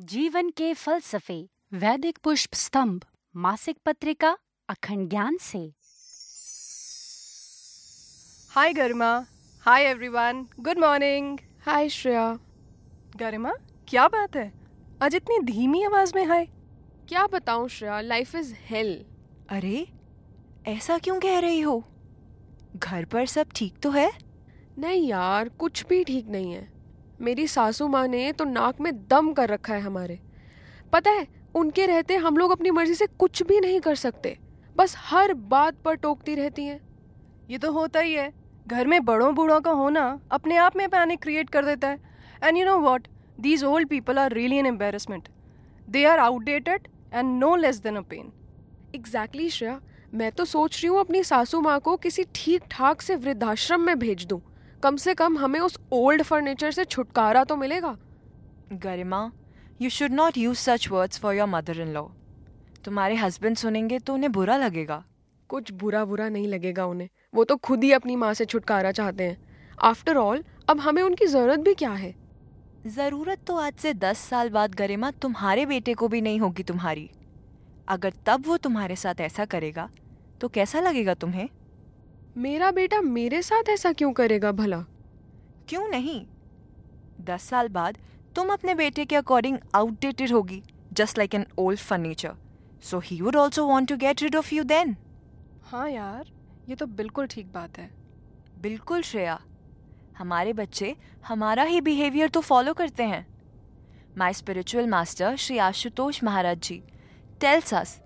[0.00, 3.04] जीवन के फलसफे वैदिक पुष्प स्तंभ
[3.36, 5.58] मासिक पत्रिका अखंड ज्ञान से।
[8.50, 9.26] Hi Garima
[9.62, 12.38] hi everyone good morning hi Shreya
[13.16, 13.52] Garima
[13.88, 14.52] क्या बात है?
[15.02, 16.44] आज इतनी धीमी आवाज़ में हाय।
[17.08, 18.00] क्या बताऊँ श्रेया?
[18.00, 19.04] लाइफ इज़ हेल
[19.50, 19.86] अरे
[20.66, 21.82] ऐसा क्यों कह रही हो?
[22.76, 24.10] घर पर सब ठीक तो है?
[24.78, 26.73] नहीं यार कुछ भी ठीक नहीं है।
[27.20, 30.18] मेरी सासू माँ ने तो नाक में दम कर रखा है हमारे।
[30.92, 34.36] पता है उनके रहते हम लोग अपनी मर्ज़ी से कुछ भी नहीं कर सकते।
[34.76, 36.80] बस हर बात पर टोकती रहती हैं।
[37.50, 38.32] ये तो होता ही है।
[38.66, 41.98] घर में बड़ों बूढ़ों का होना अपने आप में पैनिक क्रिएट कर देता है।
[42.44, 43.08] And you know what
[43.40, 45.28] these old people are really an embarrassment
[45.88, 48.32] they are outdated and no less than a pain
[48.94, 49.80] exactly Shreya
[50.14, 53.98] मैं तो सोच रही हूँ अपनी सासू माँ को किसी ठीक ठाक से वृद्धाश्रम में
[53.98, 54.40] भेज दूँ।
[54.84, 57.94] कम से कम हमें उस ओल्ड फर्नीचर से छुटकारा तो मिलेगा।
[58.74, 59.30] Garima
[59.82, 62.02] you should not use such words for your mother in law
[62.84, 65.02] तुम्हारे हस्बैंड सुनेंगे तो उन्हें बुरा लगेगा।
[65.50, 69.24] कुछ बुरा बुरा नहीं लगेगा उन्हें। वो तो खुद ही अपनी माँ से छुटकारा चाहते
[69.24, 69.38] हैं।
[69.82, 72.14] आफ्टर ऑल अब हमें उनकी ज़रूरत भी क्या है?
[72.86, 77.10] ज़रूरत तो आज से दस साल बाद गरिमा तुम्हारे बेटे को भी नहीं होगी तुम्हारी।
[77.88, 79.90] अगर तब वो तुम्हारे साथ ऐसा करेगा
[80.40, 81.48] तो कैसा लगेगा तुम्हें?
[82.36, 84.78] मेरा बेटा मेरे साथ ऐसा क्यों करेगा भला?
[85.68, 86.26] क्यों नहीं?
[87.20, 87.98] दस साल बाद
[88.36, 90.62] तुम अपने बेटे के अकॉर्डिंग आउटडेटेड होगी
[90.92, 92.34] just like an old furniture
[92.82, 94.96] so he would also want to get rid of you then
[95.64, 96.32] हाँ यार
[96.68, 97.90] ये तो बिल्कुल ठीक बात है।
[98.60, 99.40] बिल्कुल श्रेया।
[100.18, 100.94] हमारे बच्चे
[101.26, 103.26] हमारा ही बिहेवियर तो फॉलो करते हैं।
[104.18, 106.82] My spiritual master Shri Ashutosh Maharaj ji
[107.40, 108.00] tells us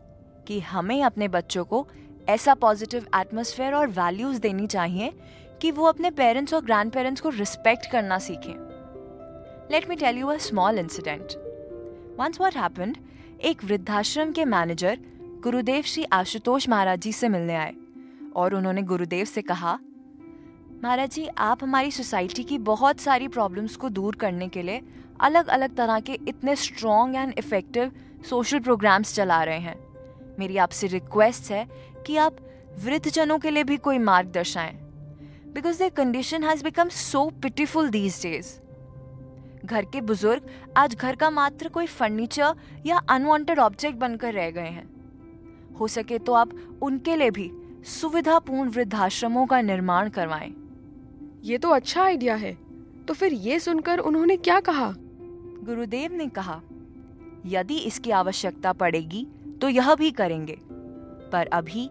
[0.47, 1.87] कि हमें अपने बच्चों को
[2.29, 5.13] ऐसा पॉजिटिव एटमोसफेयर और वैल्यूज़ देनी चाहिए
[5.63, 8.55] कि वो अपने पेरेंट्स और ग्रैंड पेरेंट्स को रिस्पेक्ट करना सीखें।
[9.73, 11.33] Let me tell you a small incident
[12.21, 12.97] once what happened
[13.45, 14.99] एक वृद्धाश्रम के मैनेजर
[15.43, 17.75] गुरुदेव श्री आशुतोष महाराज जी से मिलने आए
[18.37, 19.79] और उन्होंने गुरुदेव से कहा,
[20.85, 24.83] महाराज जी, आप हमारी सोसाइटी की बहुत सारी प्रॉब्लम्स को दूर करने के लिए
[25.21, 27.93] अलग अलग तरह के इतने strong and effective
[28.31, 29.88] social programmes चला रहे हैं।
[30.39, 31.67] मेरी आपसे रिक्वेस्ट है
[32.07, 32.37] कि आप
[32.85, 34.75] वृद्धजनों के लिए भी कोई मार्ग दर्शाएँ।
[35.55, 38.57] Because the condition has become so pitiful these days
[39.67, 42.55] घर के बुज़ुर्ग आज घर का मात्र कोई फर्नीचर
[42.87, 44.89] या अनवांटेड ऑब्जेक्ट बनकर रह गए हैं।
[45.81, 46.51] हो सके तो आप
[46.83, 47.51] उनके लिए भी
[47.87, 50.55] सुविधापूर्ण वृद्धाश्रमों का निर्माण करवाएँ।
[51.45, 52.53] ये तो अच्छा आइडिया है।
[53.09, 54.93] तो फिर ये सुनकर उन्होंने क्या कहा?
[55.65, 56.61] गुरुदेव ने कहा
[57.47, 59.27] यदि इसकी आवश्यकता पड़ेगी
[59.61, 60.57] तो यह भी करेंगे।
[61.33, 61.91] पर अभी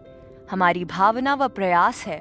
[0.50, 2.18] हमारी भावना व प्रयास है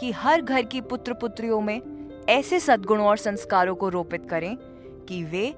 [0.00, 1.80] कि हर घर की पुत्र पुत्रियों में
[2.28, 4.56] ऐसे सद्गुणों और संस्कारों को रोपित करें
[5.08, 5.48] कि वे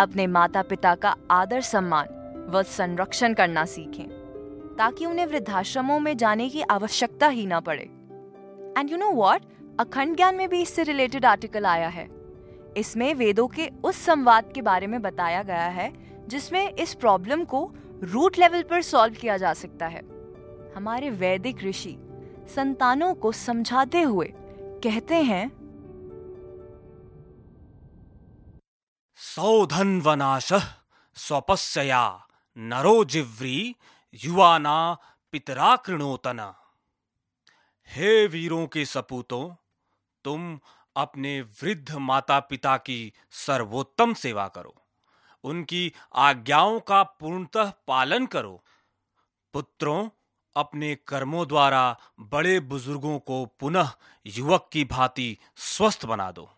[0.00, 2.06] अपने माता पिता का आदर सम्मान
[2.50, 4.06] व संरक्षण करना सीखें,
[4.78, 7.82] ताकि उन्हें वृद्धाश्रमों में जाने की आवश्यकता ही ना पड़े।
[8.78, 9.42] एंड यू नो वॉट
[9.80, 12.08] अखंड ज्ञान में भी इससे रिलेटेड आर्टिकल आया है।
[12.76, 15.92] इसमें वेदों के उस संवाद के बारे में बताया गया है,
[16.28, 17.70] जिसमें इस प्रॉब्लम को
[18.02, 20.02] रूट लेवल पर सॉल्व किया जा सकता है।
[20.74, 21.96] हमारे वैदिक ऋषि
[22.48, 24.32] संतानों को समझाते हुए
[24.82, 25.50] कहते हैं,
[29.18, 30.52] सौधन वनाश
[31.16, 32.02] स्वपस्या
[32.56, 33.74] नरो जिव्री
[34.14, 34.96] युवाना
[35.34, 36.40] पितरा कृणोतन
[37.90, 39.48] हे वीरों के सपूतों,
[40.24, 40.58] तुम
[40.96, 44.74] अपने वृद्ध माता पिता की सर्वोत्तम सेवा करो।
[45.44, 48.64] उनकी आज्ञाओं का पूर्णतः पालन करो।
[49.52, 50.10] पुत्रों,
[50.56, 53.92] अपने कर्मों द्वारा बड़े बुज़ुर्गों को पुनः
[54.26, 56.54] युवक की भांति स्वस्थ बना दो।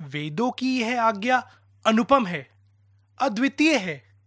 [0.00, 1.50] वेदों की यह आज्ञा
[1.86, 2.50] अनुपम है,
[3.18, 4.18] अद्वितीय है।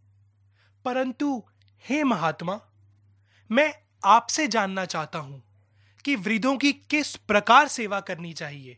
[0.85, 1.43] परंतु,
[1.89, 2.61] हे महात्मा,
[3.51, 3.73] मैं
[4.05, 5.43] आपसे जानना चाहता हूँ
[6.05, 8.77] कि वृद्धों की किस प्रकार सेवा करनी चाहिए?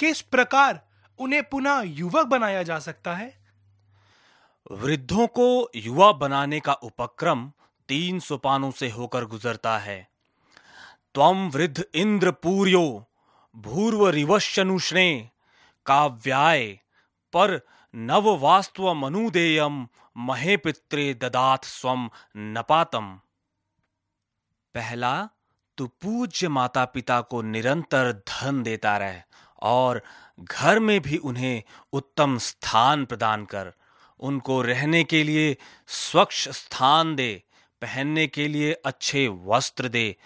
[0.00, 3.44] किस प्रकार उन्हें पुनः युवक बनाया जा सकता है?
[4.72, 7.52] वृद्धों को युवा बनाने का उपक्रम
[7.88, 10.08] तीन सोपानों से होकर गुजरता है।
[11.14, 13.08] त्वम वृद्ध इंद्र पूर्यो,
[13.56, 15.30] भूर्व रिवशनुष्णे
[15.86, 16.66] काव्याय,
[17.32, 23.20] पर नव वास्तव मनुदेयम महे पित्रे ददात स्वम नपातम।
[24.74, 25.28] पहला,
[25.76, 29.20] तू पूज्य माता पिता को निरंतर धन देता रहे,
[29.62, 30.02] और
[30.38, 33.72] घर में भी उन्हें उत्तम स्थान प्रदान कर,
[34.20, 37.42] उनको रहने के लिए स्वच्छ स्थान दे,
[37.82, 40.16] पहनने के लिए अच्छे वस्त्र दे,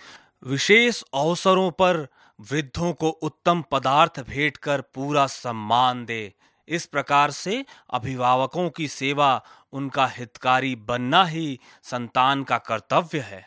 [0.46, 2.06] विशेष अवसरों पर
[2.40, 6.34] वृद्धों को उत्तम पदार्थ भेंट कर पूरा सम्मान दे।
[6.68, 13.44] इस प्रकार से अभिभावकों की सेवा उनका हितकारी बनना ही संतान का कर्तव्य है।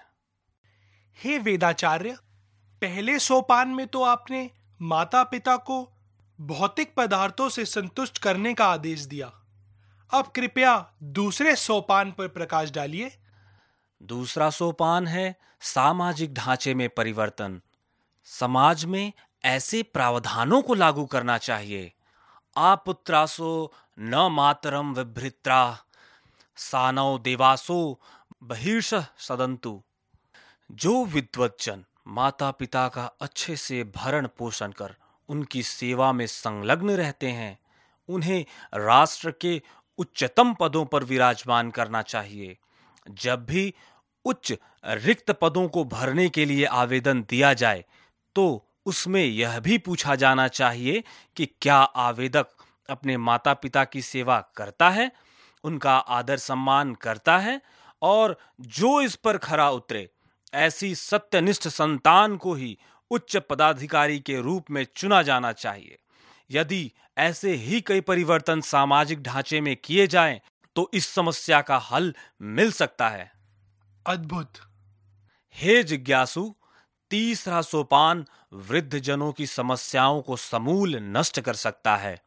[1.23, 2.15] हे वेदाचार्य,
[2.81, 4.49] पहले सोपान में तो आपने
[4.81, 5.83] माता पिता को
[6.41, 9.31] भौतिक पदार्थों से संतुष्ट करने का आदेश दिया।
[10.13, 13.17] अब कृपया दूसरे सोपान पर प्रकाश डालिए।
[14.03, 17.61] दूसरा सोपान है सामाजिक ढांचे में परिवर्तन।
[18.23, 19.13] समाज में
[19.45, 21.93] ऐसे प्रावधानों को लागू करना चाहिए।
[22.57, 25.77] आपुत्रासो न मातरम विभ्रित्रा
[26.55, 27.99] सानव देवासो
[28.43, 29.83] बहिर्ष सदंतु।
[30.71, 34.95] जो विद्वज्जन माता पिता का अच्छे से भरण पोषण कर
[35.31, 37.57] उनकी सेवा में संलग्न रहते हैं।
[38.09, 38.45] उन्हें
[38.75, 39.61] राष्ट्र के
[39.99, 42.57] उच्चतम पदों पर विराजमान करना चाहिए।
[43.11, 43.73] जब भी
[44.25, 44.53] उच्च
[44.85, 47.83] रिक्त पदों को भरने के लिए आवेदन दिया जाए
[48.35, 51.03] तो उसमें यह भी पूछा जाना चाहिए
[51.35, 52.47] कि क्या आवेदक
[52.89, 55.11] अपने माता पिता की सेवा करता है,
[55.63, 57.61] उनका आदर सम्मान करता है,
[58.01, 60.07] और जो इस पर खरा उतरे,
[60.53, 62.77] ऐसी सत्यनिष्ठ संतान को ही
[63.11, 65.99] उच्च पदाधिकारी के रूप में चुना जाना चाहिए।
[66.51, 70.41] यदि ऐसे ही कई परिवर्तन सामाजिक ढांचे में किए जाएँ,
[70.75, 73.31] तो इस समस्या का हल मिल सकता है।
[74.07, 74.53] अद्भुत।
[75.55, 76.55] हे जिज्ञासु
[77.09, 82.21] तीसरा सोपान वृद्ध जनों की समस्याओं को समूल नष्ट कर सकता है।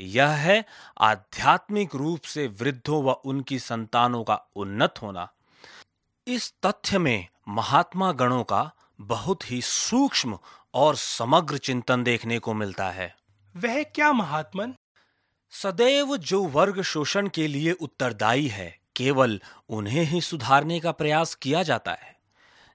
[0.00, 0.64] यह है
[1.00, 5.28] आध्यात्मिक रूप से वृद्धों व उनकी संतानों का उन्नत होना।
[6.26, 10.38] इस तथ्य में महात्मा गणों का बहुत ही सूक्ष्म
[10.74, 13.16] और समग्र चिंतन देखने को मिलता है।
[13.56, 14.74] वह क्या महात्मन?
[15.50, 21.62] सदैव जो वर्ग शोषण के लिए उत्तरदायी है केवल उन्हें ही सुधारने का प्रयास किया
[21.62, 22.16] जाता है।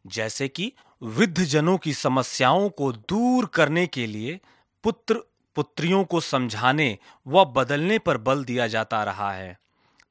[0.07, 0.73] जैसे कि
[1.03, 4.39] वृद्ध जनों की समस्याओं को दूर करने के लिए
[4.83, 5.13] पुत्र
[5.55, 6.97] पुत्रियों को समझाने
[7.27, 9.59] व बदलने पर बल दिया जाता रहा है।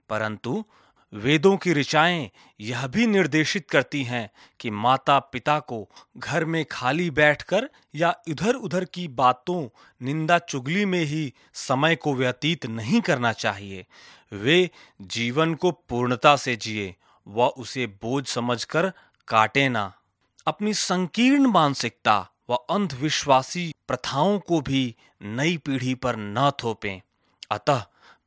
[0.08, 0.64] परंतु
[1.14, 2.30] वेदों की ऋचाएँ
[2.60, 4.30] यह भी निर्देशित करती हैं
[4.60, 9.68] कि माता पिता को घर में खाली बैठकर या इधर उधर की बातों,
[10.02, 13.86] निंदा चुगली में ही समय को व्यतीत नहीं करना चाहिए।
[14.32, 14.70] वे
[15.02, 16.94] जीवन को पूर्णता से जिए
[17.28, 18.92] व उसे बोझ समझकर
[19.28, 19.92] काटे ना।
[20.46, 27.00] अपनी संकीर्ण मानसिकता व अंधविश्वासी प्रथाओं को भी नई पीढ़ी पर न थोपें।
[27.50, 27.84] अतः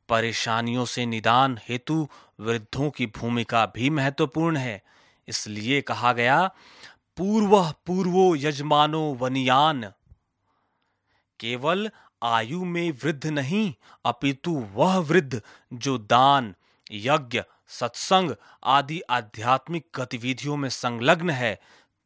[0.08, 2.08] परेशानियों से निदान हेतु
[2.40, 4.82] वृद्धों की भूमिका भी महत्वपूर्ण है।
[5.28, 6.46] इसलिए कहा गया,
[7.16, 9.92] पूर्व पूर्वो यजमानो वनियान।
[11.40, 11.90] केवल
[12.22, 13.74] आयु में वृद्ध नहीं,
[14.04, 15.42] अपितु वह वृद्ध
[15.72, 16.54] जो दान,
[16.92, 18.34] यज्ञ, सत्संग
[18.64, 21.60] आदि आध्यात्मिक गतिविधियों में संलग्न है,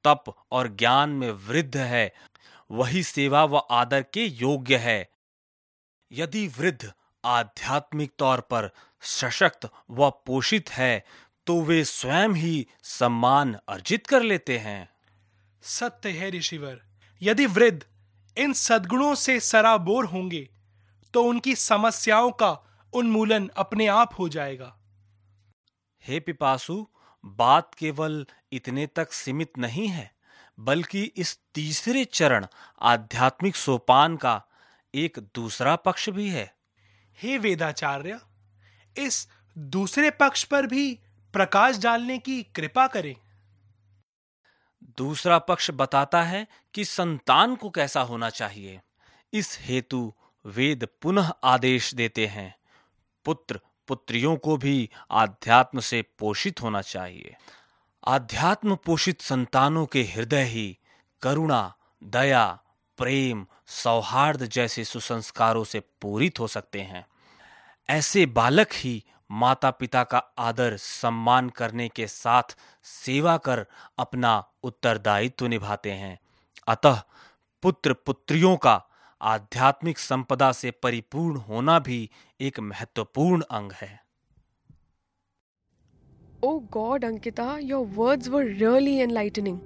[0.04, 2.14] तप और ज्ञान में वृद्ध है,
[2.70, 5.10] वही सेवा व आदर के योग्य है।
[6.12, 6.92] यदि वृद्ध
[7.24, 8.70] आध्यात्मिक तौर पर
[9.02, 11.04] सशक्त व पोषित है
[11.46, 14.88] तो वे स्वयं ही सम्मान अर्जित कर लेते हैं।
[15.62, 16.80] सत्य है ऋषिवर
[17.22, 17.84] यदि वृद्ध
[18.36, 20.48] इन सद्गुणों से सराबोर होंगे
[21.14, 22.50] तो उनकी समस्याओं का
[22.92, 24.74] उन्मूलन अपने आप हो जाएगा।
[26.04, 26.86] हे पिपासु
[27.24, 30.10] बात केवल इतने तक सीमित नहीं है
[30.58, 32.46] बल्कि इस तीसरे चरण
[32.80, 34.42] आध्यात्मिक सोपान का
[34.94, 36.57] एक दूसरा पक्ष भी है।
[37.22, 38.20] हे वेदाचार्य,
[38.96, 39.28] इस
[39.58, 41.00] दूसरे पक्ष पर भी
[41.32, 43.16] प्रकाश डालने की कृपा करें।
[44.84, 48.80] दूसरा पक्ष बताता है कि संतान को कैसा होना चाहिए।
[49.32, 50.14] इस हेतु
[50.46, 52.56] वेद पुनः आदेश देते हैं।
[53.24, 57.36] पुत्र पुत्रियों को भी आध्यात्म से पोषित होना चाहिए।
[58.06, 60.78] आध्यात्म पोषित संतानों के हृदय ही
[61.22, 62.60] करुणा, दया,
[62.98, 67.06] प्रेम, सौहार्द जैसे सुसंस्कारों से पूरित हो सकते हैं।
[67.90, 72.42] ऐसे बालक ही माता पिता का आदर सम्मान करने के साथ
[72.82, 73.66] सेवा कर
[73.98, 76.18] अपना उत्तरदायित्व निभाते हैं।
[76.66, 77.02] अतः
[77.62, 78.84] पुत्र पुत्रियों का
[79.22, 84.04] आध्यात्मिक संपदा से परिपूर्ण होना भी एक महत्वपूर्ण अंग है।
[86.44, 89.56] Oh God, Ankita, your words were really enlightening.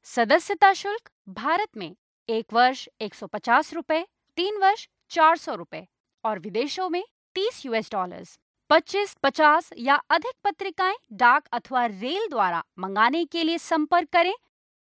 [0.04, 1.96] सदस्यता शुल्क भारत में
[2.28, 5.86] एक वर्ष 150 रुपए, तीन वर्ष 400 रुपए
[6.24, 7.04] और विदेशों में
[7.34, 8.38] 30 यूएस डॉलर्स
[8.70, 14.34] 25, 50 या अधिक पत्रिकाएँ डाक अथवा रेल द्वारा मंगाने के लिए संपर्क करें।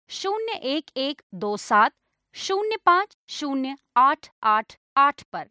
[0.10, 1.92] शून्य एक एक दो सात,
[2.34, 5.50] शून्य पाँच शून्य आठ आठ आठ पर।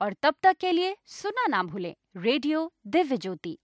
[0.00, 3.58] और तब तक के लिए सुना ना भूलें, रेडियो दिव्य ज्योति।